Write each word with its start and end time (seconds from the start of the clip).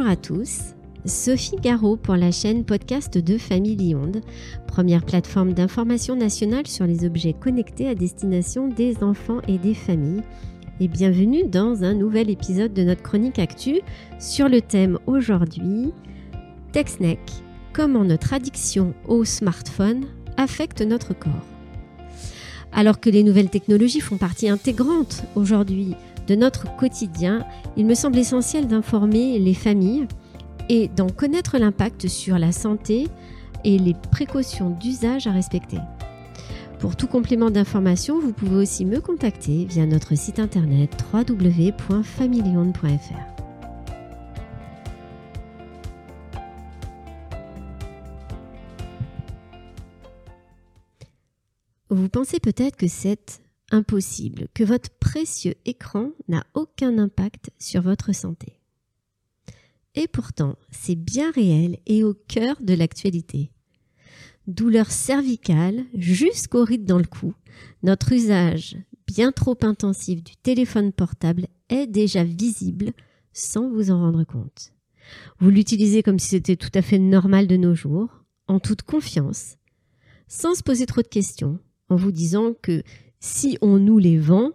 Bonjour 0.00 0.12
à 0.12 0.16
tous. 0.16 0.60
Sophie 1.04 1.56
Garot 1.56 1.98
pour 1.98 2.16
la 2.16 2.30
chaîne 2.30 2.64
podcast 2.64 3.18
de 3.18 3.36
Famille 3.36 3.94
Onde, 3.94 4.22
première 4.66 5.04
plateforme 5.04 5.52
d'information 5.52 6.16
nationale 6.16 6.66
sur 6.66 6.86
les 6.86 7.04
objets 7.04 7.34
connectés 7.34 7.86
à 7.86 7.94
destination 7.94 8.68
des 8.68 9.02
enfants 9.02 9.42
et 9.46 9.58
des 9.58 9.74
familles. 9.74 10.22
Et 10.80 10.88
bienvenue 10.88 11.44
dans 11.44 11.84
un 11.84 11.92
nouvel 11.92 12.30
épisode 12.30 12.72
de 12.72 12.82
notre 12.82 13.02
chronique 13.02 13.38
actu 13.38 13.80
sur 14.18 14.48
le 14.48 14.62
thème 14.62 14.98
aujourd'hui 15.06 15.92
TechSneck, 16.72 17.20
comment 17.74 18.04
notre 18.04 18.32
addiction 18.32 18.94
au 19.06 19.26
smartphone 19.26 20.06
affecte 20.38 20.80
notre 20.80 21.12
corps. 21.12 21.46
Alors 22.72 23.00
que 23.00 23.10
les 23.10 23.22
nouvelles 23.22 23.50
technologies 23.50 24.00
font 24.00 24.16
partie 24.16 24.48
intégrante 24.48 25.24
aujourd'hui 25.34 25.94
de 26.30 26.36
notre 26.36 26.74
quotidien, 26.76 27.44
il 27.76 27.84
me 27.86 27.94
semble 27.94 28.16
essentiel 28.16 28.68
d'informer 28.68 29.40
les 29.40 29.54
familles 29.54 30.06
et 30.68 30.86
d'en 30.86 31.08
connaître 31.08 31.58
l'impact 31.58 32.06
sur 32.06 32.38
la 32.38 32.52
santé 32.52 33.08
et 33.64 33.78
les 33.78 33.94
précautions 34.12 34.70
d'usage 34.70 35.26
à 35.26 35.32
respecter. 35.32 35.78
Pour 36.78 36.94
tout 36.94 37.08
complément 37.08 37.50
d'information, 37.50 38.20
vous 38.20 38.32
pouvez 38.32 38.54
aussi 38.54 38.84
me 38.84 39.00
contacter 39.00 39.64
via 39.64 39.86
notre 39.86 40.14
site 40.14 40.38
internet 40.38 40.96
www.familionde.fr. 41.12 42.86
Vous 51.88 52.08
pensez 52.08 52.38
peut-être 52.38 52.76
que 52.76 52.86
c'est 52.86 53.42
impossible, 53.70 54.48
que 54.54 54.64
votre 54.64 54.90
précieux 54.90 55.54
écran 55.64 56.10
n'a 56.28 56.44
aucun 56.54 56.98
impact 56.98 57.50
sur 57.58 57.82
votre 57.82 58.14
santé. 58.14 58.60
Et 59.94 60.06
pourtant, 60.06 60.56
c'est 60.70 60.96
bien 60.96 61.30
réel 61.30 61.78
et 61.86 62.04
au 62.04 62.14
cœur 62.14 62.56
de 62.60 62.74
l'actualité. 62.74 63.50
Douleur 64.46 64.90
cervicale 64.90 65.84
jusqu'au 65.94 66.64
ride 66.64 66.84
dans 66.84 66.98
le 66.98 67.04
cou, 67.04 67.34
notre 67.82 68.12
usage 68.12 68.76
bien 69.06 69.32
trop 69.32 69.56
intensif 69.62 70.22
du 70.22 70.36
téléphone 70.36 70.92
portable 70.92 71.48
est 71.68 71.86
déjà 71.86 72.22
visible 72.24 72.92
sans 73.32 73.68
vous 73.68 73.90
en 73.90 74.00
rendre 74.00 74.24
compte. 74.24 74.72
Vous 75.38 75.50
l'utilisez 75.50 76.02
comme 76.02 76.18
si 76.18 76.28
c'était 76.28 76.56
tout 76.56 76.70
à 76.74 76.82
fait 76.82 76.98
normal 76.98 77.46
de 77.46 77.56
nos 77.56 77.74
jours, 77.74 78.24
en 78.46 78.60
toute 78.60 78.82
confiance, 78.82 79.56
sans 80.28 80.54
se 80.54 80.62
poser 80.62 80.86
trop 80.86 81.02
de 81.02 81.08
questions, 81.08 81.58
en 81.88 81.96
vous 81.96 82.12
disant 82.12 82.54
que 82.62 82.82
si 83.20 83.58
on 83.60 83.78
nous 83.78 83.98
les 83.98 84.18
vend, 84.18 84.52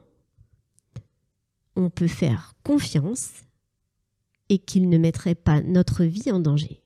on 1.75 1.89
peut 1.89 2.07
faire 2.07 2.53
confiance 2.63 3.31
et 4.49 4.57
qu'ils 4.57 4.89
ne 4.89 4.97
mettraient 4.97 5.35
pas 5.35 5.61
notre 5.61 6.03
vie 6.03 6.31
en 6.31 6.39
danger. 6.39 6.81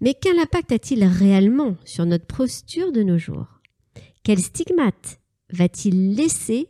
Mais 0.00 0.14
quel 0.14 0.38
impact 0.38 0.72
a-t-il 0.72 1.04
réellement 1.04 1.76
sur 1.84 2.06
notre 2.06 2.26
posture 2.26 2.92
de 2.92 3.02
nos 3.02 3.18
jours? 3.18 3.60
Quel 4.22 4.38
stigmate 4.38 5.20
va-t-il 5.50 6.14
laisser 6.14 6.68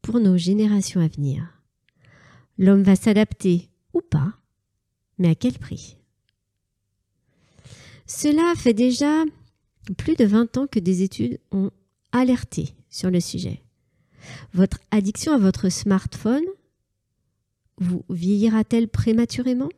pour 0.00 0.20
nos 0.20 0.36
générations 0.36 1.00
à 1.00 1.08
venir? 1.08 1.62
L'homme 2.58 2.82
va 2.82 2.96
s'adapter 2.96 3.70
ou 3.92 4.00
pas, 4.00 4.34
mais 5.18 5.28
à 5.28 5.34
quel 5.34 5.58
prix? 5.58 5.96
Cela 8.06 8.54
fait 8.56 8.74
déjà 8.74 9.24
plus 9.96 10.16
de 10.16 10.24
20 10.24 10.56
ans 10.58 10.66
que 10.66 10.78
des 10.78 11.02
études 11.02 11.40
ont 11.50 11.70
alerté 12.12 12.74
sur 12.90 13.10
le 13.10 13.20
sujet. 13.20 13.62
Votre 14.54 14.78
addiction 14.90 15.32
à 15.32 15.38
votre 15.38 15.68
smartphone 15.68 16.44
vous 17.78 18.04
vieillira-t-elle 18.10 18.88
prématurément? 18.88 19.70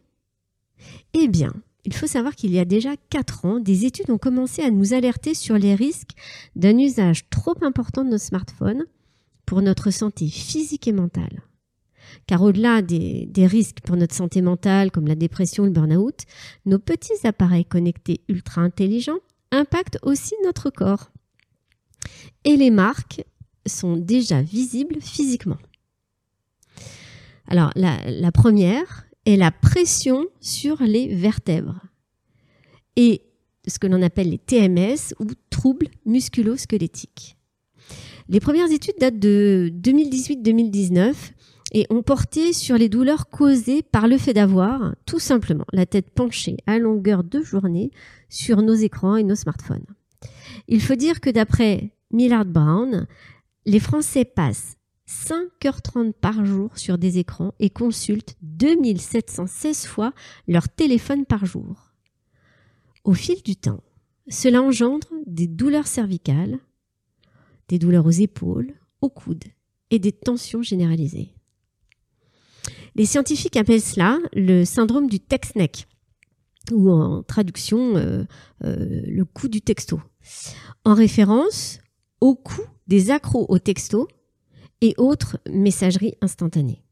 Eh 1.14 1.28
bien, 1.28 1.52
il 1.84 1.94
faut 1.94 2.06
savoir 2.06 2.34
qu'il 2.34 2.52
y 2.52 2.58
a 2.58 2.64
déjà 2.64 2.96
4 3.10 3.44
ans, 3.44 3.60
des 3.60 3.84
études 3.84 4.10
ont 4.10 4.18
commencé 4.18 4.62
à 4.62 4.70
nous 4.70 4.94
alerter 4.94 5.34
sur 5.34 5.56
les 5.58 5.74
risques 5.74 6.12
d'un 6.56 6.78
usage 6.78 7.28
trop 7.30 7.54
important 7.62 8.04
de 8.04 8.10
nos 8.10 8.18
smartphones 8.18 8.84
pour 9.46 9.62
notre 9.62 9.90
santé 9.90 10.28
physique 10.28 10.88
et 10.88 10.92
mentale. 10.92 11.42
Car 12.26 12.42
au-delà 12.42 12.80
des, 12.80 13.26
des, 13.26 13.46
risques 13.46 13.80
pour 13.80 13.96
notre 13.96 14.14
santé 14.14 14.40
mentale, 14.40 14.90
comme 14.90 15.06
la 15.06 15.14
dépression 15.14 15.64
ou 15.64 15.66
le 15.66 15.72
burn-out, 15.72 16.20
nos 16.64 16.78
petits 16.78 17.26
appareils 17.26 17.64
connectés 17.64 18.20
ultra 18.28 18.62
intelligents 18.62 19.18
impactent 19.50 19.98
aussi 20.02 20.34
notre 20.44 20.70
corps 20.70 21.10
et 22.44 22.56
les 22.56 22.70
marques 22.70 23.24
sont 23.66 23.96
déjà 23.96 24.42
visibles 24.42 25.00
physiquement. 25.00 25.58
Alors 27.46 27.70
la, 27.76 28.32
première 28.32 29.06
est 29.26 29.36
la 29.36 29.50
pression 29.50 30.26
sur 30.40 30.82
les 30.82 31.14
vertèbres 31.14 31.80
et 32.96 33.22
ce 33.66 33.78
que 33.78 33.86
l'on 33.86 34.02
appelle 34.02 34.30
les 34.30 34.38
TMS 34.38 35.14
ou 35.18 35.26
troubles 35.50 35.88
musculo-squelettiques. 36.06 37.36
Les 38.28 38.40
premières 38.40 38.70
études 38.70 38.96
datent 38.98 39.18
de 39.18 39.70
2018-2019 39.82 41.14
et 41.72 41.86
ont 41.90 42.02
porté 42.02 42.52
sur 42.52 42.78
les 42.78 42.88
douleurs 42.88 43.28
causées 43.28 43.82
par 43.82 44.06
le 44.06 44.16
fait 44.16 44.32
d'avoir 44.32 44.94
tout 45.06 45.18
simplement 45.18 45.66
la 45.72 45.86
tête 45.86 46.10
penchée 46.10 46.56
à 46.66 46.78
longueur 46.78 47.24
de 47.24 47.42
journée 47.42 47.90
sur 48.28 48.62
nos 48.62 48.74
écrans 48.74 49.16
et 49.16 49.24
nos 49.24 49.34
smartphones. 49.34 49.84
Il 50.68 50.80
faut 50.80 50.94
dire 50.94 51.20
que 51.20 51.30
d'après 51.30 51.93
Millard 52.14 52.44
Brown, 52.44 53.08
les 53.66 53.80
Français 53.80 54.24
passent 54.24 54.76
5h30 55.08 56.12
par 56.12 56.44
jour 56.44 56.78
sur 56.78 56.96
des 56.96 57.18
écrans 57.18 57.54
et 57.58 57.70
consultent 57.70 58.36
2716 58.42 59.86
fois 59.86 60.12
leur 60.46 60.68
téléphone 60.68 61.26
par 61.26 61.44
jour. 61.44 61.92
Au 63.02 63.14
fil 63.14 63.42
du 63.42 63.56
temps, 63.56 63.82
cela 64.28 64.62
engendre 64.62 65.08
des 65.26 65.48
douleurs 65.48 65.88
cervicales, 65.88 66.60
des 67.68 67.80
douleurs 67.80 68.06
aux 68.06 68.10
épaules, 68.10 68.72
aux 69.00 69.10
coudes 69.10 69.44
et 69.90 69.98
des 69.98 70.12
tensions 70.12 70.62
généralisées. 70.62 71.34
Les 72.94 73.06
scientifiques 73.06 73.56
appellent 73.56 73.82
cela 73.82 74.20
le 74.34 74.64
syndrome 74.64 75.08
du 75.08 75.18
text-neck, 75.18 75.88
ou 76.70 76.92
en 76.92 77.24
traduction 77.24 77.96
euh, 77.96 78.24
euh, 78.62 79.02
le 79.04 79.24
coup 79.24 79.48
du 79.48 79.60
texto, 79.60 80.00
en 80.84 80.94
référence 80.94 81.80
au 82.20 82.34
coût 82.34 82.66
des 82.86 83.10
accros 83.10 83.46
au 83.48 83.58
texto 83.58 84.08
et 84.80 84.94
autres 84.98 85.38
messageries 85.48 86.14
instantanées. 86.20 86.82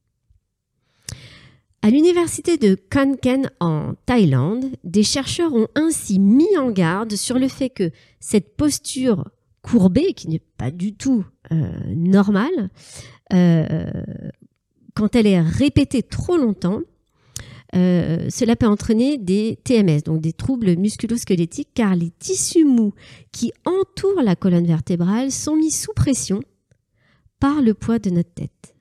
À 1.82 1.90
l'université 1.90 2.58
de 2.58 2.76
Kanken 2.76 3.50
en 3.58 3.94
Thaïlande, 4.06 4.66
des 4.84 5.02
chercheurs 5.02 5.52
ont 5.52 5.66
ainsi 5.74 6.20
mis 6.20 6.56
en 6.56 6.70
garde 6.70 7.16
sur 7.16 7.38
le 7.38 7.48
fait 7.48 7.70
que 7.70 7.90
cette 8.20 8.56
posture 8.56 9.28
courbée, 9.62 10.12
qui 10.14 10.28
n'est 10.28 10.42
pas 10.58 10.70
du 10.70 10.94
tout 10.94 11.24
euh, 11.50 11.70
normale, 11.88 12.70
euh, 13.32 13.84
quand 14.94 15.16
elle 15.16 15.26
est 15.26 15.40
répétée 15.40 16.04
trop 16.04 16.36
longtemps, 16.36 16.82
euh, 17.74 18.28
cela 18.28 18.54
peut 18.54 18.66
entraîner 18.66 19.16
des 19.16 19.58
TMS, 19.64 20.02
donc 20.04 20.20
des 20.20 20.32
troubles 20.32 20.76
musculo-squelettiques, 20.76 21.70
car 21.74 21.94
les 21.94 22.10
tissus 22.10 22.64
mous 22.64 22.92
qui 23.32 23.52
entourent 23.64 24.22
la 24.22 24.36
colonne 24.36 24.66
vertébrale 24.66 25.30
sont 25.30 25.56
mis 25.56 25.70
sous 25.70 25.92
pression 25.94 26.40
par 27.40 27.62
le 27.62 27.74
poids 27.74 27.98
de 27.98 28.10
notre 28.10 28.32
tête. 28.32 28.74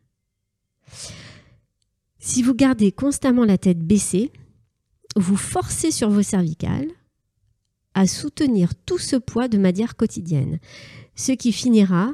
Si 2.19 2.43
vous 2.43 2.53
gardez 2.53 2.91
constamment 2.91 3.45
la 3.45 3.57
tête 3.57 3.79
baissée, 3.79 4.31
vous 5.15 5.37
forcez 5.37 5.91
sur 5.91 6.09
vos 6.09 6.21
cervicales 6.21 6.89
à 7.93 8.07
soutenir 8.07 8.75
tout 8.85 8.99
ce 8.99 9.15
poids 9.15 9.47
de 9.47 9.57
manière 9.57 9.95
quotidienne, 9.95 10.59
ce 11.15 11.31
qui 11.31 11.51
finira 11.51 12.13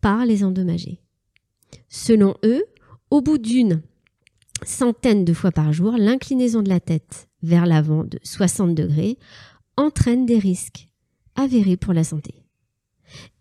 par 0.00 0.24
les 0.26 0.44
endommager. 0.44 1.00
Selon 1.88 2.34
eux, 2.44 2.64
au 3.10 3.20
bout 3.20 3.38
d'une 3.38 3.82
centaines 4.64 5.24
de 5.24 5.32
fois 5.32 5.52
par 5.52 5.72
jour, 5.72 5.96
l'inclinaison 5.96 6.62
de 6.62 6.68
la 6.68 6.80
tête 6.80 7.28
vers 7.42 7.66
l'avant 7.66 8.04
de 8.04 8.18
60 8.22 8.74
degrés 8.74 9.18
entraîne 9.76 10.26
des 10.26 10.38
risques 10.38 10.88
avérés 11.34 11.76
pour 11.76 11.92
la 11.92 12.04
santé. 12.04 12.34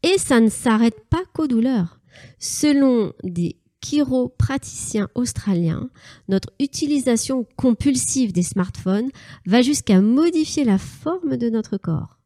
Et 0.04 0.18
ça 0.18 0.40
ne 0.40 0.50
s'arrête 0.50 1.06
pas 1.10 1.24
qu'aux 1.34 1.48
douleurs. 1.48 2.00
Selon 2.40 3.14
des 3.24 3.58
chiropraticiens 3.82 5.10
australiens, 5.16 5.90
notre 6.28 6.50
utilisation 6.60 7.46
compulsive 7.56 8.34
des 8.34 8.44
smartphones 8.44 9.10
va 9.46 9.62
jusqu'à 9.62 10.02
modifier 10.02 10.64
la 10.64 10.78
forme 10.78 11.38
de 11.38 11.50
notre 11.50 11.78
corps, 11.78 12.20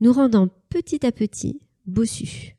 nous 0.00 0.12
rendant 0.12 0.48
petit 0.68 1.04
à 1.04 1.12
petit 1.12 1.60
bossus 1.86 2.56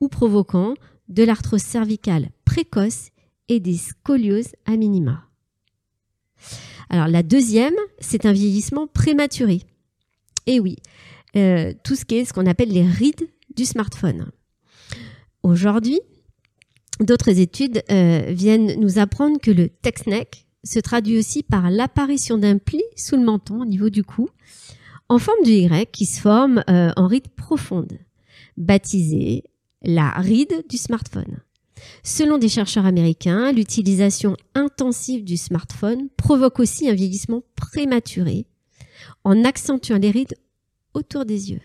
ou 0.00 0.08
provoquant 0.08 0.74
de 1.08 1.24
l'arthrose 1.24 1.62
cervicale 1.62 2.30
précoce 2.44 3.10
et 3.48 3.60
des 3.60 3.76
scolioses 3.76 4.52
à 4.66 4.76
minima. 4.76 5.24
Alors 6.90 7.08
la 7.08 7.22
deuxième, 7.22 7.74
c'est 7.98 8.26
un 8.26 8.32
vieillissement 8.32 8.86
prématuré. 8.86 9.62
Et 10.46 10.60
oui, 10.60 10.76
euh, 11.36 11.72
tout 11.84 11.94
ce 11.94 12.04
qui 12.04 12.16
est 12.16 12.24
ce 12.24 12.32
qu'on 12.32 12.46
appelle 12.46 12.70
les 12.70 12.86
rides 12.86 13.28
du 13.54 13.64
smartphone. 13.64 14.30
Aujourd'hui, 15.42 16.00
d'autres 17.00 17.38
études 17.38 17.82
euh, 17.90 18.26
viennent 18.28 18.78
nous 18.80 18.98
apprendre 18.98 19.40
que 19.40 19.50
le 19.50 19.68
text-neck, 19.68 20.46
se 20.64 20.78
traduit 20.78 21.18
aussi 21.18 21.42
par 21.42 21.70
l'apparition 21.70 22.38
d'un 22.38 22.58
pli 22.58 22.82
sous 22.96 23.16
le 23.16 23.24
menton 23.24 23.62
au 23.62 23.64
niveau 23.64 23.90
du 23.90 24.02
cou, 24.02 24.28
en 25.08 25.18
forme 25.18 25.42
de 25.44 25.50
Y 25.50 25.90
qui 25.90 26.06
se 26.06 26.20
forme 26.20 26.62
euh, 26.68 26.90
en 26.96 27.06
ride 27.06 27.28
profonde, 27.28 27.98
baptisée 28.56 29.44
la 29.82 30.10
ride 30.10 30.64
du 30.68 30.76
smartphone. 30.76 31.40
Selon 32.02 32.38
des 32.38 32.48
chercheurs 32.48 32.86
américains, 32.86 33.52
l'utilisation 33.52 34.36
intensive 34.54 35.24
du 35.24 35.36
smartphone 35.36 36.08
provoque 36.16 36.60
aussi 36.60 36.88
un 36.88 36.94
vieillissement 36.94 37.42
prématuré 37.56 38.46
en 39.24 39.44
accentuant 39.44 39.98
les 39.98 40.10
rides 40.10 40.34
autour 40.94 41.24
des 41.24 41.50
yeux. 41.50 41.60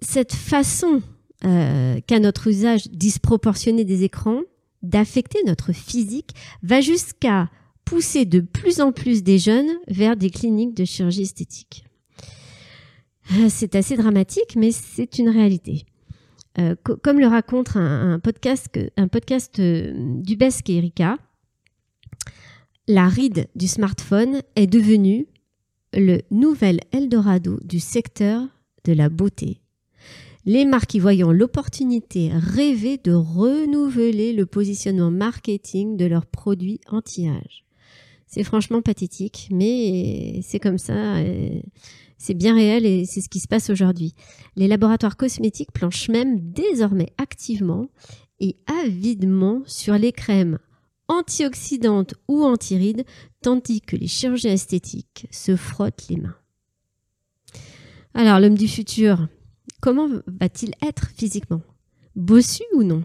Cette 0.00 0.34
façon 0.34 1.02
euh, 1.44 2.00
qu'a 2.06 2.20
notre 2.20 2.48
usage 2.48 2.88
disproportionné 2.88 3.84
des 3.84 4.04
écrans 4.04 4.42
d'affecter 4.82 5.38
notre 5.46 5.72
physique 5.72 6.34
va 6.62 6.80
jusqu'à 6.80 7.50
pousser 7.84 8.24
de 8.24 8.40
plus 8.40 8.80
en 8.80 8.92
plus 8.92 9.22
des 9.22 9.38
jeunes 9.38 9.70
vers 9.88 10.16
des 10.16 10.30
cliniques 10.30 10.74
de 10.74 10.84
chirurgie 10.84 11.22
esthétique. 11.22 11.84
Euh, 13.32 13.48
c'est 13.48 13.74
assez 13.74 13.96
dramatique, 13.96 14.56
mais 14.56 14.70
c'est 14.72 15.18
une 15.18 15.28
réalité. 15.28 15.86
Euh, 16.58 16.74
comme 17.02 17.18
le 17.18 17.26
raconte 17.26 17.76
un, 17.76 18.18
podcast, 18.18 18.68
euh, 19.58 19.92
d'Ubesque 19.94 20.70
et 20.70 20.76
Erika, 20.76 21.18
la 22.88 23.08
ride 23.08 23.48
du 23.54 23.68
smartphone 23.68 24.40
est 24.54 24.66
devenue 24.66 25.26
le 25.92 26.20
nouvel 26.30 26.80
Eldorado 26.92 27.58
du 27.62 27.78
secteur 27.78 28.42
de 28.84 28.92
la 28.92 29.08
beauté. 29.08 29.60
Les 30.46 30.64
marques 30.64 30.94
y 30.94 31.00
voyant 31.00 31.32
l'opportunité 31.32 32.30
rêver 32.32 32.98
de 33.02 33.12
renouveler 33.12 34.32
le 34.32 34.46
positionnement 34.46 35.10
marketing 35.10 35.96
de 35.96 36.06
leurs 36.06 36.26
produits 36.26 36.80
anti-âge. 36.88 37.64
C'est 38.28 38.44
franchement 38.44 38.80
pathétique, 38.80 39.48
mais 39.50 40.40
c'est 40.42 40.60
comme 40.60 40.78
ça. 40.78 41.16
C'est 42.18 42.34
bien 42.34 42.54
réel 42.54 42.86
et 42.86 43.04
c'est 43.04 43.20
ce 43.20 43.28
qui 43.28 43.40
se 43.40 43.48
passe 43.48 43.70
aujourd'hui. 43.70 44.14
Les 44.56 44.68
laboratoires 44.68 45.16
cosmétiques 45.16 45.72
planchent 45.72 46.08
même 46.08 46.40
désormais 46.40 47.12
activement 47.18 47.88
et 48.40 48.56
avidement 48.66 49.62
sur 49.66 49.94
les 49.98 50.12
crèmes 50.12 50.58
antioxydantes 51.08 52.14
ou 52.28 52.42
antirides, 52.42 53.04
tandis 53.42 53.80
que 53.80 53.96
les 53.96 54.08
chirurgiens 54.08 54.52
esthétiques 54.52 55.28
se 55.30 55.56
frottent 55.56 56.08
les 56.08 56.16
mains. 56.16 56.36
Alors, 58.14 58.40
l'homme 58.40 58.56
du 58.56 58.66
futur, 58.66 59.28
comment 59.80 60.08
va-t-il 60.26 60.72
être 60.82 61.10
physiquement? 61.10 61.62
Bossu 62.16 62.64
ou 62.74 62.82
non? 62.82 63.04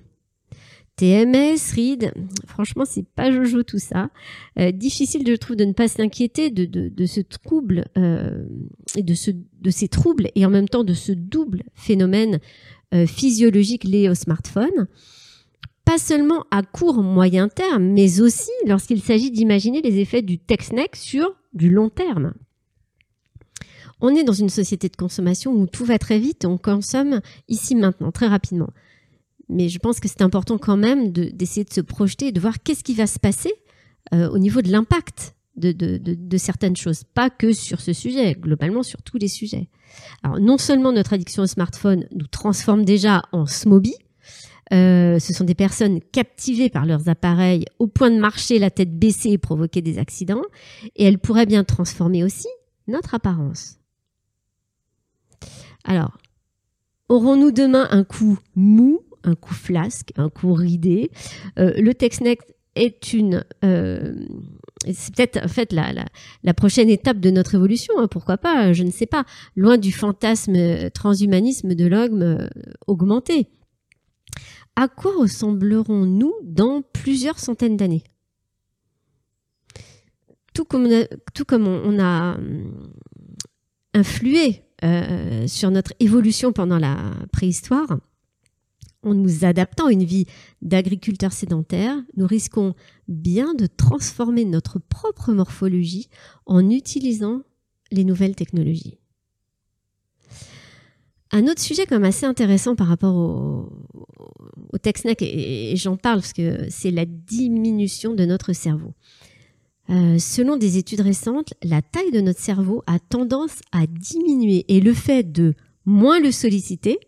TMS, 1.01 1.57
RID, 1.74 2.13
franchement, 2.45 2.83
c'est 2.86 3.07
pas 3.07 3.31
jojo 3.31 3.63
tout 3.63 3.80
ça. 3.80 4.12
Euh, 4.59 4.71
difficile, 4.71 5.24
je 5.27 5.33
trouve, 5.33 5.56
de 5.56 5.65
ne 5.65 5.74
pas 5.74 5.88
s'inquiéter 5.88 6.51
de, 6.51 7.06
ce 7.07 7.21
trouble 7.21 7.86
euh, 7.98 8.45
et 8.95 9.01
de, 9.01 9.15
ce, 9.15 9.31
de 9.31 9.71
ces 9.71 9.88
troubles 9.88 10.30
et 10.36 10.45
en 10.45 10.51
même 10.51 10.69
temps 10.69 10.83
de 10.83 10.94
ce 10.94 11.12
double 11.12 11.63
phénomène 11.74 12.39
euh, 12.94 13.07
physiologique 13.07 13.83
lié 13.83 14.09
au 14.09 14.13
smartphone. 14.13 14.88
Pas 15.86 15.98
seulement 15.98 16.45
à 16.51 16.62
court 16.62 17.01
moyen 17.01 17.50
terme, 17.50 17.86
mais 17.94 18.21
aussi 18.21 18.51
lorsqu'il 18.68 19.01
s'agit 19.01 19.31
d'imaginer 19.31 19.81
les 19.81 19.98
effets 19.98 20.21
du 20.21 20.38
text-neck 20.38 20.95
sur 20.95 21.33
du 21.56 21.71
long 21.71 21.89
terme. 21.89 22.36
On 24.01 24.13
est 24.13 24.24
dans 24.24 24.33
une 24.33 24.50
société 24.50 24.88
de 24.88 24.95
consommation 24.95 25.51
où 25.51 25.65
tout 25.65 25.83
va 25.83 25.98
très 25.98 26.19
vite, 26.19 26.45
on 26.45 26.59
consomme 26.59 27.21
ici 27.48 27.74
maintenant, 27.74 28.12
très 28.12 28.27
rapidement 28.27 28.69
mais 29.51 29.69
je 29.69 29.80
pense 29.80 30.00
que 30.00 30.07
c'est 30.07 30.21
important 30.21 30.57
quand 30.57 30.77
même 30.77 31.12
d'essayer 31.12 31.63
de, 31.63 31.74
se 31.74 31.81
projeter 31.81 32.27
et 32.27 32.31
de 32.31 32.39
voir 32.39 32.63
qu'est-ce 32.63 32.83
qui 32.83 32.95
va 32.95 33.07
se 33.07 33.19
passer 33.19 33.53
euh, 34.13 34.30
au 34.30 34.39
niveau 34.39 34.62
de 34.62 34.71
l'impact 34.71 35.36
de, 35.57 36.38
certaines 36.38 36.75
choses, 36.75 37.03
pas 37.03 37.30
que 37.30 37.53
sur 37.53 37.81
ce 37.81 37.94
sujet, 37.94 38.33
globalement 38.33 38.83
sur 38.83 39.01
tous 39.03 39.18
les 39.18 39.27
sujets. 39.27 39.69
Alors 40.24 40.39
non 40.39 40.57
seulement 40.57 40.92
notre 40.92 41.13
addiction 41.13 41.44
au 41.44 41.48
smartphone 41.48 42.07
nous 42.12 42.25
transforme 42.25 42.86
déjà 42.86 43.24
en 43.31 43.45
smoby, 43.45 43.94
euh, 44.74 45.19
ce 45.19 45.33
sont 45.33 45.44
des 45.44 45.53
personnes 45.53 46.00
captivées 46.00 46.69
par 46.69 46.86
leurs 46.86 47.09
appareils 47.09 47.65
au 47.77 47.88
point 47.88 48.09
de 48.09 48.18
marcher 48.18 48.57
la 48.57 48.71
tête 48.71 48.98
baissée 48.98 49.31
et 49.31 49.38
provoquer 49.38 49.81
des 49.81 50.00
accidents, 50.00 50.44
et 50.95 51.03
elles 51.03 51.19
pourraient 51.19 51.45
bien 51.45 51.65
transformer 51.65 52.24
aussi 52.24 52.48
notre 52.88 53.13
apparence. 53.13 53.77
Alors, 55.83 56.18
aurons-nous 57.09 57.51
demain 57.51 57.88
un 57.92 58.03
coup 58.03 58.39
mou? 58.56 59.01
Un 59.24 59.36
coup 59.36 59.54
flasque, 59.54 60.12
un 60.18 60.30
coup 60.30 60.54
ridé. 60.54 61.12
Euh, 61.60 61.74
le 61.78 61.94
TextNet 61.94 62.38
est 62.76 63.14
une 63.14 63.44
euh, 63.66 64.16
c'est 64.90 65.14
peut-être 65.14 65.44
en 65.44 65.48
fait 65.48 65.74
la, 65.74 66.54
prochaine 66.54 66.90
étape 66.90 67.20
de 67.20 67.30
notre 67.30 67.54
évolution, 67.56 67.94
hein, 68.00 68.08
pourquoi 68.08 68.38
pas, 68.38 68.74
je 68.74 68.84
ne 68.84 68.92
sais 68.92 69.06
pas, 69.06 69.26
loin 69.56 69.78
du 69.78 69.92
fantasme 69.92 70.56
euh, 70.56 70.90
transhumanisme 70.90 71.76
de 71.76 71.86
l'ogme 71.86 72.48
augmenté. 72.88 73.48
À 74.76 74.88
quoi 74.88 75.12
ressemblerons-nous 75.20 76.34
dans 76.44 76.82
plusieurs 76.82 77.40
centaines 77.40 77.78
d'années? 77.78 78.04
Tout 80.54 80.66
comme 80.66 81.68
on, 81.68 82.00
a 82.00 82.38
influé 83.94 84.64
sur 85.48 85.72
notre 85.72 85.94
évolution 86.00 86.52
pendant 86.52 86.78
la 86.78 86.98
préhistoire, 87.32 87.98
en 89.03 89.13
nous 89.13 89.45
adaptant 89.45 89.88
à 89.88 89.92
une 89.92 90.03
vie 90.03 90.25
d'agriculteur 90.62 91.31
sédentaire, 91.31 91.95
nous 92.15 92.27
risquons 92.27 92.74
bien 93.07 93.53
de 93.53 93.65
transformer 93.65 94.45
notre 94.45 94.80
propre 94.80 95.33
morphologie 95.33 96.09
en 96.45 96.69
utilisant 96.69 97.42
les 97.92 98.03
nouvelles 98.03 98.36
technologies. 98.36 98.98
Un 101.31 101.48
autre 101.48 101.62
sujet 101.62 101.86
comme 101.86 102.03
assez 102.03 102.25
intéressant 102.25 102.75
par 102.75 102.88
rapport 102.88 103.15
au, 103.15 103.69
au 104.74 104.77
et, 105.21 105.74
j'en 105.77 105.95
parle 105.95 106.19
parce 106.19 106.33
que 106.33 106.65
c'est 106.69 106.92
la 106.92 107.06
diminution 107.06 108.13
de 108.13 108.25
notre 108.25 108.53
cerveau. 108.53 108.94
Euh, 109.89 110.19
selon 110.19 110.57
des 110.57 110.77
études 110.77 111.01
récentes, 111.01 111.53
la 111.63 111.81
taille 111.81 112.12
de 112.12 112.21
notre 112.21 112.39
cerveau 112.39 112.83
a 112.86 113.00
tendance 113.00 113.59
à 113.71 113.88
diminuer 113.88 114.65
et 114.68 114.80
le 114.80 114.94
fait 114.94 115.31
de 115.31 115.53
moins 115.86 116.19
le 116.19 116.31
solliciter, 116.31 117.00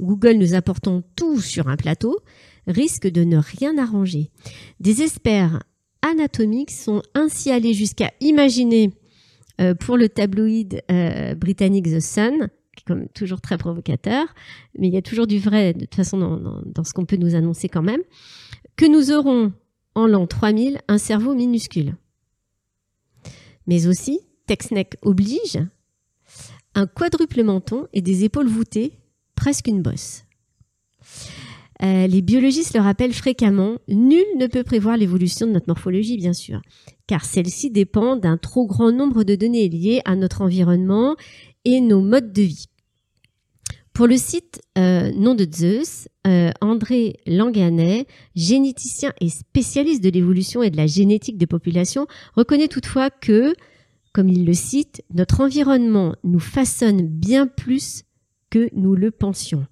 Google 0.00 0.34
nous 0.34 0.54
apportant 0.54 1.02
tout 1.16 1.40
sur 1.40 1.68
un 1.68 1.76
plateau, 1.76 2.18
risque 2.66 3.06
de 3.06 3.24
ne 3.24 3.38
rien 3.38 3.78
arranger. 3.78 4.30
Des 4.80 5.02
experts 5.02 5.62
anatomiques 6.02 6.70
sont 6.70 7.02
ainsi 7.14 7.50
allés 7.50 7.74
jusqu'à 7.74 8.12
imaginer 8.20 8.92
euh, 9.60 9.74
pour 9.74 9.96
le 9.96 10.08
tabloïd 10.08 10.82
euh, 10.90 11.34
britannique 11.34 11.86
The 11.86 12.00
Sun, 12.00 12.48
qui 12.76 12.82
est 12.82 12.86
comme 12.86 13.08
toujours 13.08 13.40
très 13.40 13.58
provocateur, 13.58 14.26
mais 14.78 14.88
il 14.88 14.94
y 14.94 14.98
a 14.98 15.02
toujours 15.02 15.26
du 15.26 15.38
vrai 15.38 15.74
de 15.74 15.80
toute 15.80 15.96
façon 15.96 16.62
dans, 16.64 16.84
ce 16.84 16.92
qu'on 16.92 17.06
peut 17.06 17.16
nous 17.16 17.34
annoncer 17.34 17.68
quand 17.68 17.82
même, 17.82 18.02
que 18.76 18.86
nous 18.86 19.10
aurons 19.10 19.52
en 19.94 20.06
l'an 20.06 20.26
3000 20.26 20.78
un 20.86 20.98
cerveau 20.98 21.34
minuscule. 21.34 21.96
Mais 23.66 23.86
aussi, 23.88 24.20
Texnec 24.46 24.96
oblige, 25.02 25.58
un 26.74 26.86
quadruple 26.86 27.42
menton 27.42 27.88
et 27.92 28.00
des 28.00 28.24
épaules 28.24 28.46
voûtées 28.46 28.92
presque 29.38 29.68
une 29.68 29.82
bosse. 29.82 30.24
Euh, 31.80 32.08
les 32.08 32.22
biologistes 32.22 32.74
le 32.74 32.80
rappellent 32.80 33.14
fréquemment, 33.14 33.78
nul 33.86 34.24
ne 34.36 34.48
peut 34.48 34.64
prévoir 34.64 34.96
l'évolution 34.96 35.46
de 35.46 35.52
notre 35.52 35.68
morphologie, 35.68 36.16
bien 36.16 36.32
sûr, 36.32 36.60
car 37.06 37.24
celle-ci 37.24 37.70
dépend 37.70 38.16
d'un 38.16 38.36
trop 38.36 38.66
grand 38.66 38.90
nombre 38.90 39.22
de 39.22 39.36
données 39.36 39.68
liées 39.68 40.00
à 40.04 40.16
notre 40.16 40.42
environnement 40.42 41.14
et 41.64 41.80
nos 41.80 42.00
modes 42.00 42.32
de 42.32 42.42
vie. 42.42 42.66
Pour 43.92 44.08
le 44.08 44.16
site 44.16 44.60
euh, 44.76 45.12
Nom 45.12 45.36
de 45.36 45.46
Zeus, 45.50 46.08
euh, 46.26 46.50
André 46.60 47.16
Langanet, 47.26 48.06
généticien 48.34 49.12
et 49.20 49.28
spécialiste 49.28 50.02
de 50.02 50.10
l'évolution 50.10 50.64
et 50.64 50.70
de 50.70 50.76
la 50.76 50.86
génétique 50.88 51.38
des 51.38 51.46
populations, 51.46 52.08
reconnaît 52.34 52.68
toutefois 52.68 53.10
que, 53.10 53.54
comme 54.12 54.28
il 54.28 54.44
le 54.44 54.54
cite, 54.54 55.04
notre 55.14 55.40
environnement 55.40 56.16
nous 56.24 56.40
façonne 56.40 57.06
bien 57.06 57.46
plus 57.46 58.02
que 58.50 58.68
nous 58.72 58.94
le 58.94 59.10
pensions. 59.10 59.66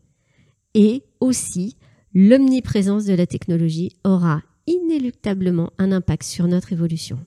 Et 0.74 1.04
aussi, 1.20 1.76
l'omniprésence 2.14 3.04
de 3.04 3.14
la 3.14 3.26
technologie 3.26 3.92
aura 4.04 4.42
inéluctablement 4.66 5.70
un 5.78 5.92
impact 5.92 6.24
sur 6.24 6.48
notre 6.48 6.72
évolution. 6.72 7.18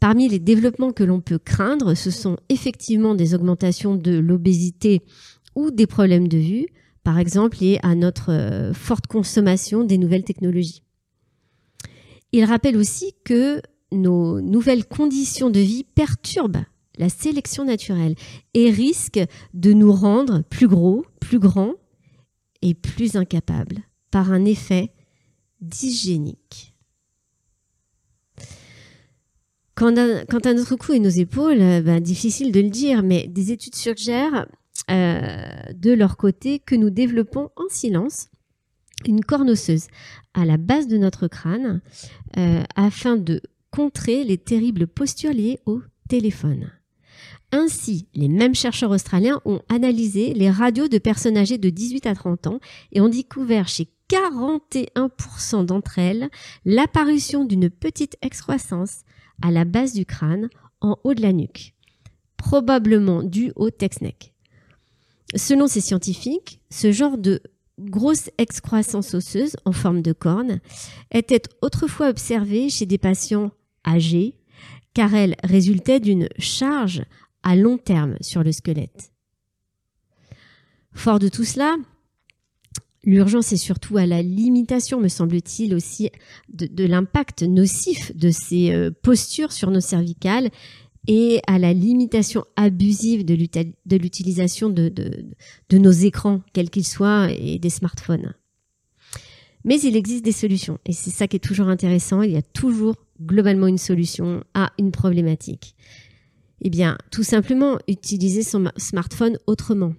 Parmi 0.00 0.28
les 0.28 0.40
développements 0.40 0.92
que 0.92 1.04
l'on 1.04 1.20
peut 1.20 1.38
craindre, 1.38 1.94
ce 1.94 2.10
sont 2.10 2.36
effectivement 2.48 3.14
des 3.14 3.34
augmentations 3.34 3.94
de 3.94 4.18
l'obésité 4.18 5.02
ou 5.54 5.70
des 5.70 5.86
problèmes 5.86 6.28
de 6.28 6.38
vue, 6.38 6.66
par 7.04 7.18
exemple 7.18 7.58
liés 7.60 7.78
à 7.82 7.94
notre 7.94 8.32
euh, 8.32 8.74
forte 8.74 9.06
consommation 9.06 9.84
des 9.84 9.98
nouvelles 9.98 10.24
technologies. 10.24 10.82
Il 12.32 12.44
rappelle 12.44 12.76
aussi 12.76 13.14
que 13.24 13.60
nos 13.92 14.40
nouvelles 14.40 14.86
conditions 14.86 15.50
de 15.50 15.60
vie 15.60 15.84
perturbent 15.84 16.64
la 16.98 17.08
sélection 17.08 17.64
naturelle, 17.64 18.14
et 18.54 18.70
risque 18.70 19.20
de 19.54 19.72
nous 19.72 19.92
rendre 19.92 20.42
plus 20.42 20.68
gros, 20.68 21.04
plus 21.20 21.38
grands 21.38 21.74
et 22.60 22.74
plus 22.74 23.16
incapables 23.16 23.82
par 24.10 24.32
un 24.32 24.44
effet 24.44 24.92
dysgénique. 25.60 26.74
Quant 29.74 29.96
à, 29.96 30.54
notre 30.54 30.76
cou 30.76 30.92
et 30.92 31.00
nos 31.00 31.08
épaules, 31.08 31.58
ben, 31.58 31.98
difficile 32.00 32.52
de 32.52 32.60
le 32.60 32.68
dire, 32.68 33.02
mais 33.02 33.26
des 33.26 33.52
études 33.52 33.74
suggèrent 33.74 34.46
de 34.88 35.92
leur 35.92 36.16
côté 36.16 36.58
que 36.58 36.74
nous 36.74 36.90
développons 36.90 37.50
en 37.56 37.68
silence 37.70 38.28
une 39.06 39.24
corne 39.24 39.50
osseuse 39.50 39.86
à 40.34 40.44
la 40.44 40.58
base 40.58 40.86
de 40.86 40.98
notre 40.98 41.26
crâne 41.26 41.80
afin 42.76 43.16
de 43.16 43.40
contrer 43.70 44.24
les 44.24 44.38
terribles 44.38 44.86
postures 44.86 45.32
liées 45.32 45.58
au 45.66 45.80
téléphone. 46.08 46.70
Ainsi, 47.52 48.08
les 48.14 48.28
mêmes 48.28 48.54
chercheurs 48.54 48.90
australiens 48.90 49.40
ont 49.44 49.60
analysé 49.68 50.32
les 50.32 50.50
radios 50.50 50.88
de 50.88 50.96
personnes 50.96 51.36
âgées 51.36 51.58
de 51.58 51.68
18 51.68 52.06
à 52.06 52.14
30 52.14 52.46
ans 52.46 52.60
et 52.92 53.02
ont 53.02 53.10
découvert 53.10 53.68
chez 53.68 53.88
41% 54.08 55.66
d'entre 55.66 55.98
elles 55.98 56.30
l'apparition 56.64 57.44
d'une 57.44 57.68
petite 57.68 58.16
excroissance 58.22 59.02
à 59.42 59.50
la 59.50 59.66
base 59.66 59.92
du 59.92 60.06
crâne 60.06 60.48
en 60.80 60.98
haut 61.04 61.12
de 61.12 61.20
la 61.20 61.32
nuque, 61.32 61.74
probablement 62.38 63.22
due 63.22 63.52
au 63.54 63.70
tex-neck. 63.70 64.32
Selon 65.34 65.66
ces 65.66 65.80
scientifiques, 65.80 66.60
ce 66.70 66.90
genre 66.90 67.18
de 67.18 67.42
grosse 67.78 68.30
excroissance 68.38 69.12
osseuse 69.14 69.56
en 69.64 69.72
forme 69.72 70.00
de 70.00 70.12
corne 70.12 70.60
était 71.10 71.42
autrefois 71.60 72.08
observé 72.08 72.70
chez 72.70 72.86
des 72.86 72.98
patients 72.98 73.50
âgés 73.86 74.36
car 74.94 75.14
elle 75.14 75.36
résultait 75.42 76.00
d'une 76.00 76.28
charge 76.38 77.02
à 77.42 77.56
long 77.56 77.78
terme 77.78 78.16
sur 78.20 78.42
le 78.42 78.52
squelette. 78.52 79.12
Fort 80.92 81.18
de 81.18 81.28
tout 81.28 81.44
cela, 81.44 81.76
l'urgence 83.04 83.52
est 83.52 83.56
surtout 83.56 83.96
à 83.96 84.06
la 84.06 84.22
limitation, 84.22 85.00
me 85.00 85.08
semble-t-il, 85.08 85.74
aussi 85.74 86.10
de, 86.52 86.84
l'impact 86.84 87.42
nocif 87.42 88.14
de 88.16 88.30
ces 88.30 88.72
euh, 88.72 88.90
postures 89.02 89.52
sur 89.52 89.70
nos 89.70 89.80
cervicales 89.80 90.50
et 91.08 91.40
à 91.46 91.58
la 91.58 91.72
limitation 91.72 92.44
abusive 92.54 93.24
de 93.24 93.96
l'utilisation 93.96 94.68
de, 94.68 94.88
de, 94.88 95.78
nos 95.78 95.90
écrans, 95.90 96.42
quels 96.52 96.70
qu'ils 96.70 96.86
soient, 96.86 97.28
et 97.32 97.58
des 97.58 97.70
smartphones. 97.70 98.34
Mais 99.64 99.80
il 99.80 99.96
existe 99.96 100.24
des 100.24 100.32
solutions, 100.32 100.78
et 100.86 100.92
c'est 100.92 101.10
ça 101.10 101.26
qui 101.26 101.36
est 101.36 101.40
toujours 101.40 101.68
intéressant, 101.68 102.22
il 102.22 102.30
y 102.32 102.36
a 102.36 102.42
toujours 102.42 102.96
globalement 103.20 103.66
une 103.66 103.78
solution 103.78 104.44
à 104.54 104.72
une 104.78 104.92
problématique. 104.92 105.74
Eh 106.64 106.70
bien, 106.70 106.96
tout 107.10 107.24
simplement, 107.24 107.78
utiliser 107.88 108.42
son 108.42 108.70
smartphone 108.76 109.36
autrement. 109.46 109.94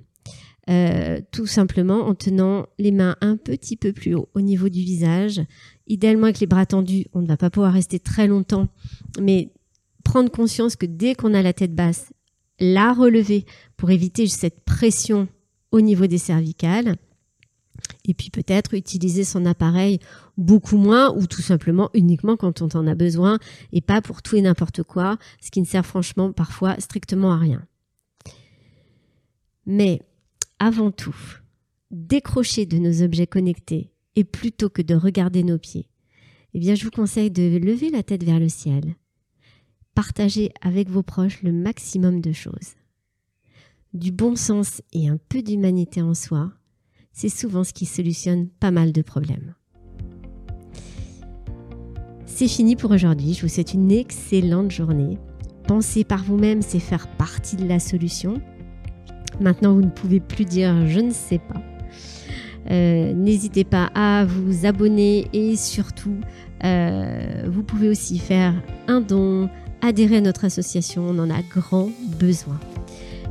Euh, 0.69 1.19
tout 1.33 1.45
simplement 1.45 2.07
en 2.07 2.15
tenant 2.15 2.67
les 2.79 2.93
mains 2.93 3.17
un 3.19 3.35
petit 3.35 3.75
peu 3.75 3.91
plus 3.91 4.15
haut 4.15 4.29
au 4.33 4.39
niveau 4.39 4.69
du 4.69 4.79
visage, 4.79 5.41
idéalement 5.87 6.23
avec 6.23 6.39
les 6.39 6.47
bras 6.47 6.65
tendus. 6.65 7.05
On 7.11 7.21
ne 7.21 7.27
va 7.27 7.35
pas 7.35 7.49
pouvoir 7.49 7.73
rester 7.73 7.99
très 7.99 8.27
longtemps, 8.27 8.69
mais 9.19 9.51
prendre 10.05 10.31
conscience 10.31 10.77
que 10.77 10.85
dès 10.85 11.15
qu'on 11.15 11.33
a 11.33 11.41
la 11.41 11.51
tête 11.51 11.75
basse, 11.75 12.13
la 12.61 12.93
relever 12.93 13.45
pour 13.75 13.91
éviter 13.91 14.25
cette 14.27 14.63
pression 14.63 15.27
au 15.71 15.81
niveau 15.81 16.07
des 16.07 16.17
cervicales 16.17 16.95
et 18.05 18.13
puis 18.13 18.29
peut-être 18.29 18.73
utiliser 18.73 19.23
son 19.23 19.45
appareil 19.45 19.99
beaucoup 20.37 20.77
moins 20.77 21.13
ou 21.15 21.25
tout 21.25 21.41
simplement 21.41 21.89
uniquement 21.93 22.37
quand 22.37 22.61
on 22.61 22.67
en 22.77 22.87
a 22.87 22.95
besoin 22.95 23.39
et 23.71 23.81
pas 23.81 24.01
pour 24.01 24.21
tout 24.21 24.35
et 24.35 24.41
n'importe 24.41 24.83
quoi, 24.83 25.17
ce 25.41 25.51
qui 25.51 25.61
ne 25.61 25.65
sert 25.65 25.85
franchement 25.85 26.31
parfois 26.31 26.79
strictement 26.79 27.31
à 27.31 27.37
rien. 27.37 27.65
Mais 29.65 30.01
avant 30.59 30.91
tout, 30.91 31.15
décrocher 31.91 32.65
de 32.65 32.77
nos 32.77 33.01
objets 33.01 33.27
connectés 33.27 33.91
et 34.15 34.23
plutôt 34.23 34.69
que 34.69 34.81
de 34.81 34.95
regarder 34.95 35.43
nos 35.43 35.57
pieds, 35.57 35.87
eh 36.53 36.59
bien 36.59 36.75
je 36.75 36.83
vous 36.83 36.91
conseille 36.91 37.31
de 37.31 37.57
lever 37.57 37.89
la 37.89 38.03
tête 38.03 38.23
vers 38.23 38.39
le 38.39 38.49
ciel. 38.49 38.95
Partagez 39.95 40.51
avec 40.61 40.89
vos 40.89 41.03
proches 41.03 41.43
le 41.43 41.51
maximum 41.51 42.19
de 42.19 42.31
choses. 42.31 42.75
Du 43.93 44.11
bon 44.11 44.35
sens 44.35 44.81
et 44.91 45.07
un 45.07 45.17
peu 45.29 45.43
d'humanité 45.43 46.01
en 46.01 46.15
soi, 46.15 46.51
c'est 47.13 47.29
souvent 47.29 47.63
ce 47.63 47.73
qui 47.73 47.85
solutionne 47.85 48.49
pas 48.59 48.71
mal 48.71 48.91
de 48.91 49.01
problèmes. 49.01 49.53
C'est 52.25 52.47
fini 52.47 52.75
pour 52.75 52.91
aujourd'hui. 52.91 53.35
Je 53.35 53.43
vous 53.43 53.47
souhaite 53.47 53.75
une 53.75 53.91
excellente 53.91 54.71
journée. 54.71 55.19
Penser 55.67 56.03
par 56.03 56.23
vous-même, 56.23 56.61
c'est 56.61 56.79
faire 56.79 57.07
partie 57.07 57.55
de 57.55 57.67
la 57.67 57.79
solution. 57.79 58.41
Maintenant, 59.39 59.73
vous 59.73 59.81
ne 59.81 59.89
pouvez 59.89 60.19
plus 60.19 60.43
dire 60.43 60.87
je 60.87 60.99
ne 60.99 61.11
sais 61.11 61.39
pas. 61.39 61.61
Euh, 62.71 63.13
n'hésitez 63.13 63.63
pas 63.63 63.91
à 63.93 64.25
vous 64.25 64.65
abonner 64.65 65.27
et 65.33 65.55
surtout, 65.55 66.15
euh, 66.63 67.45
vous 67.47 67.61
pouvez 67.63 67.89
aussi 67.89 68.17
faire 68.17 68.53
un 68.87 69.01
don, 69.01 69.49
adhérer 69.81 70.17
à 70.17 70.21
notre 70.21 70.45
association. 70.45 71.05
On 71.07 71.19
en 71.19 71.29
a 71.29 71.41
grand 71.43 71.89
besoin. 72.19 72.59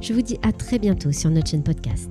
Je 0.01 0.13
vous 0.13 0.23
dis 0.23 0.39
à 0.43 0.53
très 0.53 0.79
bientôt 0.79 1.13
sur 1.13 1.31
notre 1.31 1.51
chaîne 1.51 1.63
podcast. 1.63 2.11